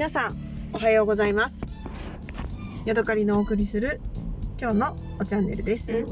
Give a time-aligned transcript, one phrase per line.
[0.00, 0.36] 皆さん
[0.72, 1.78] おはようございます。
[2.86, 4.00] ヤドカリのお送りする
[4.58, 6.06] 今日のおチャンネルです、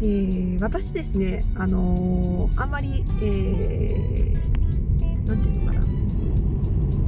[0.00, 5.86] えー私ですねあのーあんまり、えーなんていうのかな。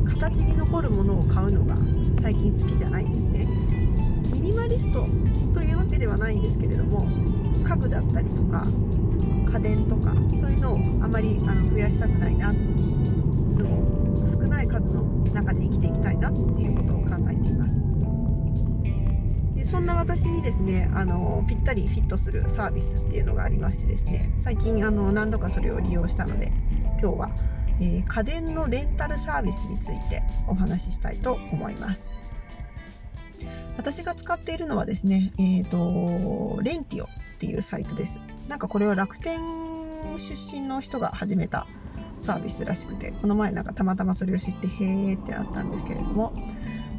[0.05, 1.75] 形に残るものを買うのが
[2.21, 3.47] 最近好きじゃないんですね。
[4.35, 5.09] ミニマリスト
[5.55, 7.09] というわけではないんですけれども
[7.67, 8.67] 家具だったりとか
[9.49, 12.57] 家電とかそういうのをあまりあの増やしたくないない
[13.57, 15.03] つも少ない数の
[15.33, 17.85] 中で生きていきたいなっていうことを考えています。
[19.55, 26.53] でそんな私にですねあのぴったりフィットするサービスっていうのがありましてですね最近あの何度かそれを利用したので
[27.01, 27.31] 今日は、
[27.81, 32.23] えー家電のレンタルサービスについてお話ししたいと思います。
[33.77, 37.09] 私が使っているのはですね、えー、とレンティオ。
[37.39, 38.21] っていうサイトです。
[38.49, 39.41] なんかこれは楽天
[40.19, 41.69] 出身の人が始めた
[42.19, 46.33] サービスらしくてこの前なんかたまたまそれを知ってへーってなったんですけれども、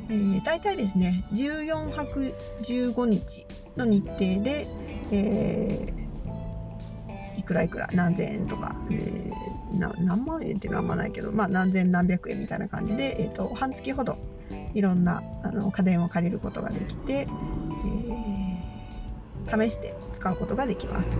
[0.09, 3.45] えー、大体ですね14泊15日
[3.75, 4.67] の日程で、
[5.11, 6.09] えー
[7.37, 9.33] いくらいくら何千円とか、えー
[9.71, 14.17] 何万円っていうのはあんまないけど、まあ、何千何百円みたいな感じで、えー、と半月ほど
[14.73, 18.18] いろんなあの家電を借りることができて、えー
[19.49, 21.19] 試して使うことができます。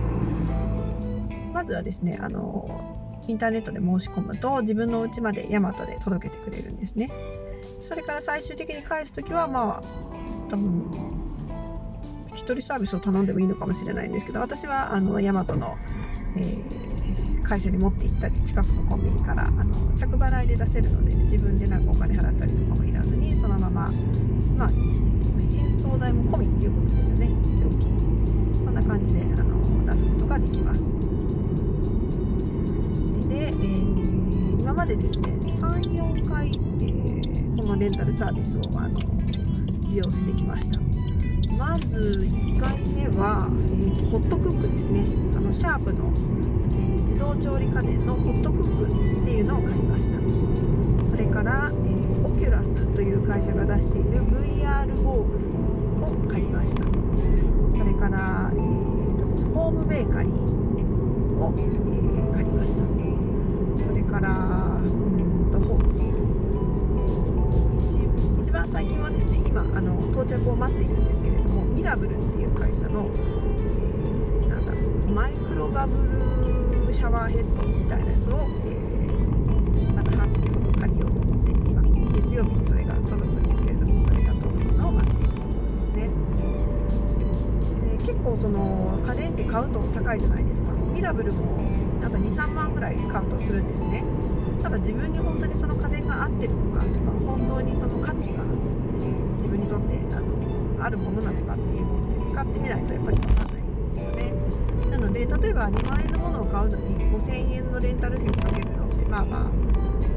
[1.52, 7.10] まずはですねあのインターネットで申し込むと自分の家までヤマトで届けてくれるんですね。
[7.82, 9.82] それから最終的に返す時はまあ
[10.48, 10.90] 多分
[12.28, 15.76] 一人サービスを頼んでもいいのかもしれないんですけど私はあのヤマトの、
[16.36, 16.90] えー
[17.50, 23.90] 会社に持って行ったり近くのコンビニからあの着払いで出せるので自分でなんかお金払ったりとかもいらずにそのまま
[24.56, 27.26] まあ変装代も込みっていうことですよね。
[27.26, 28.09] 料金
[28.90, 30.98] 感じであの出すことができます。
[33.28, 38.98] で、えー今までですね34回、えーこのレンタルサービスをあの
[39.90, 40.80] 利用してきました。
[41.56, 45.04] まず1回目は、えーホットクックですね。
[45.36, 46.12] あのシャープの、
[46.72, 48.86] えー自動調理家電のホットクック
[49.22, 50.18] っていうのを借りました。
[51.06, 56.82] それから、えーオキュラスという会社が出している VR ゴーグルを借りました。
[57.78, 58.89] それから、えー
[59.44, 60.34] とホームベーカリー
[61.38, 62.82] を、えー借りました。
[63.82, 64.30] それから
[64.82, 65.58] うんと
[67.82, 68.08] 一
[68.40, 74.74] 一番最近はですね今あの到着を待っているんですけれどもミラブルっていう会社の、えーなんだ
[75.12, 75.96] マイクロバブ
[76.86, 82.79] ルシャワーヘッドみたいなやつを、えーまた半月ほど借りようと思って今月曜日にそれ
[88.40, 90.72] その家電って買うと高いじゃないですか。
[90.72, 91.60] ミラブルも
[92.00, 94.02] なんか23万ぐらい買うとするんですね。
[94.62, 98.44] ただ自分に本当にその家電が合ってるのかとか本当にその価値が
[99.34, 104.32] 自分にとってあのあるものなのかっていうのって使ってみないとやっぱり分かんないんですよね。
[104.90, 109.50] なので例えば2万円のものを買うのに5000円のレンタル費をかけるのってまあまあ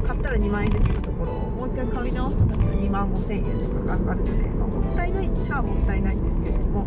[0.06, 6.86] 買ったら2万円で済むところをもう一回買い直すとだったら2万5000円とかかかるので、まあ、もったいないっちゃもったいないんですけれども、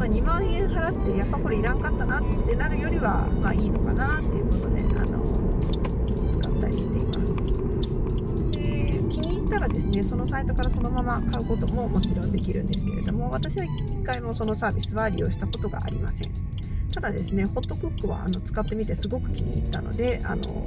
[0.00, 5.22] まあ、2万円払ってやっぱこれいらんかったなってなるよりはまあいいのかなっていうことであの
[6.30, 7.36] 使ったりしています。
[8.50, 16.32] で気に入ったらですねそのサイトからそのまま買うことももちろんできるんですけれども私は1回もそのサービスは利用したことがありません。
[16.94, 20.64] ただですねホットクックはあの使ってみてすごく気に入ったのであの、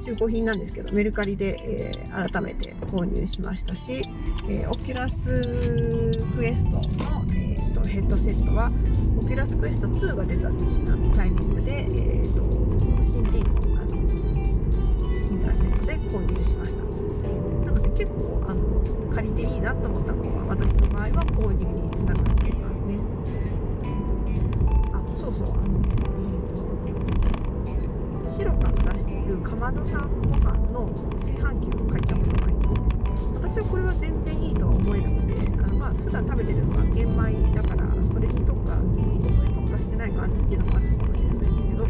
[0.00, 4.02] 中古品なんですけどメルカリで、えー改めて購入しましたし、
[4.48, 6.82] えー Oculus Quest の、
[7.34, 8.72] えーとヘッドセットは
[9.16, 12.50] Oculus Quest 2が出たあのタイミングで、えーと
[13.02, 16.84] 新品をあのインターネットで購入しました。
[16.84, 22.59] なので結構あの借りていいなと思ったものは私の場合は購入につながって
[28.30, 30.88] えーとシロカが出しているかまどさんご飯の
[31.18, 32.94] 炊飯器を借りたことがありますね
[33.34, 41.88] 私はこれは全然いいとは思えなくてあのまあ普段食べてるのが玄米だからそれに特化そんなに特化してない感じっていうのもあるかもしれないんですけど、え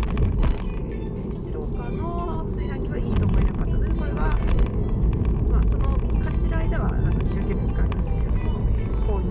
[1.29, 5.85] ー、シロカの炊飯器はいいと思えなかったのでこれは、えーまあ、その
[6.25, 9.29] 借りてる間はあの一生懸命使いましたけれども、えー購入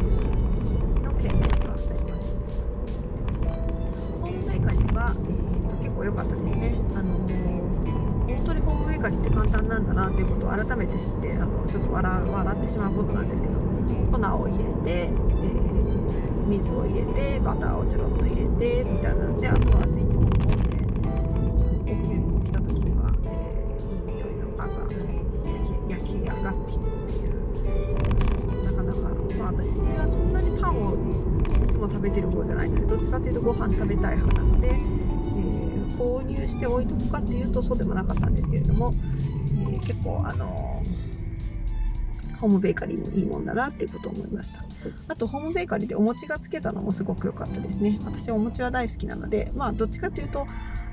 [1.01, 2.63] の権利とかなりませんでした
[4.19, 6.58] ホームベーカリーは、えー、と結構良かったです。
[9.09, 20.79] りって簡単なんだなっていうことを改めて知ってあのちょっと笑笑ってしまうことなんですけど粉を入れて、えー、水を入れてバターをちょろっと入れてみたいなのであとはスイッチもンポって
[21.89, 24.94] 起きる起きた時には、えー、いい匂いのパンが
[25.51, 29.00] 焼き焼き上がっているっていうなかなか、
[29.38, 30.95] まあ、私はそんなにパンを
[31.63, 34.79] いつも食べてる方じゃないのでどっちかっていうとご飯食べたい派なので。
[35.97, 38.94] 購入して置いとくかっていうとそうでもなかったんですけれども、
[39.62, 40.83] えー、結構あの
[42.39, 44.63] ホームベーカリーもいいもんだなっていうことを思いました。
[45.09, 48.00] あとホームベーカリーでお餅がつけたのもすごく良かったですね。
[48.06, 50.47] 私はお餅は大好きなのでまあどっちかっていうと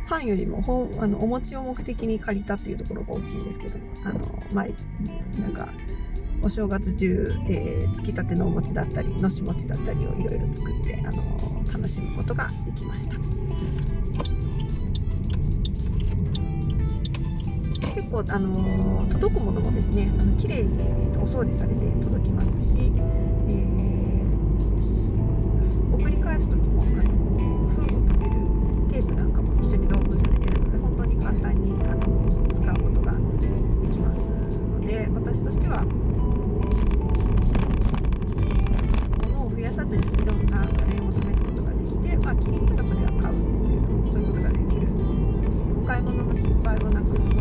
[0.08, 4.74] パンよりもほあのお餅を目的に借りたっていうところが大きいんですけどあの前
[5.40, 5.68] なんか
[6.42, 11.22] お正月中、えー、つきたてのお餅だったりのし餅だったりをいろいろ作って、あの
[11.72, 13.16] 楽しむことができました。
[18.06, 22.92] 結構、あの届くものもですねあの綺麗に、えーと、お掃除されて届きますし、
[23.48, 27.02] えー、送り返す時も、あの
[27.68, 28.30] 封を閉じる
[28.92, 33.12] テープなんかも一緒に同封されているので本当に簡単に、あの使うことが
[33.82, 44.86] できますので私としてはえー、物を増やさずにいろんな家電を試すことができて、まあ、気に入ったらそれは買うんですけれどもそういうことができる、
[45.84, 47.35] 買い物の失敗をなくす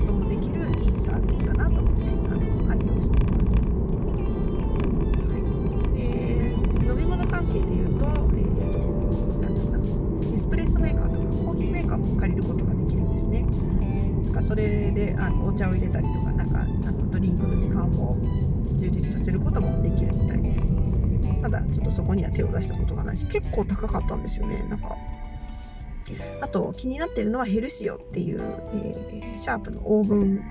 [15.76, 18.18] 入れたりとかなんかあのドリンクの時間を
[18.74, 20.78] 充実させることもできるみたいです。
[21.42, 24.64] ただちょっとそこには手を出したことがないし結構高かったんですよね。
[24.70, 24.96] なんか
[26.42, 28.42] あと気になってるのはヘルシオっていう、
[28.74, 30.42] えー、シャープのオーブン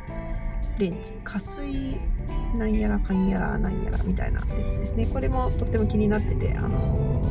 [0.79, 1.13] レンジ。
[1.25, 2.01] 加水
[2.57, 5.07] なんやらかんやらなんやらみたいなやつですね。
[5.07, 7.23] これもとっても気になっててあの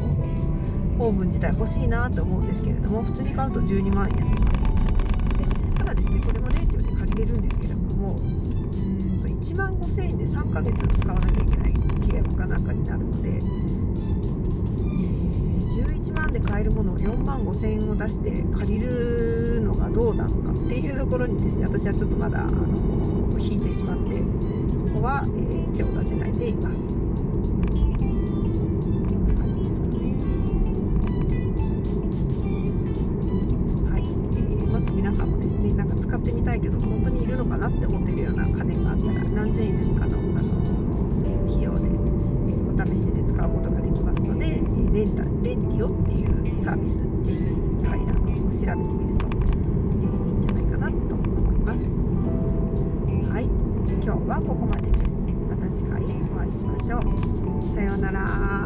[0.97, 13.41] ー、オーブン自体欲しいなと思うんですけれども普通に買うと12万円とかしますでただですねこれも0.4で借りれるんですけれどもうんと1万5000円で3ヶ月使わなきゃいけない契約かなんかになるので、えー、
[15.99, 24.17] 11万で買えるものを4万5千円を出して借りるのがどうなのかっていうところにですね私はちょっとまだあの引いてしまって
[24.77, 27.03] そこは、えー、手を出せないでいます。
[34.93, 36.21] 皆さんもですねなんか使っ
[36.53, 44.49] てみたいけど本当にいるのかなって思ってるような家電があったら何千円かのあの費用で、えお試しで使うことができますので、え
[44.93, 51.99] レンタレンティオっていうサービスぜひ一回あの調べてみると、えー、いいんじゃないかなと思います。
[53.31, 53.45] はい。
[54.03, 55.13] 今日はここまでです。
[55.49, 56.01] また次回
[56.33, 57.75] お会いしましょう。
[57.75, 58.62] さようなら。